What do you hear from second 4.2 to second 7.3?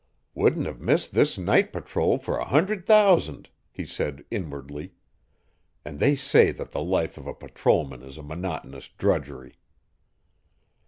inwardly "and they say that the life of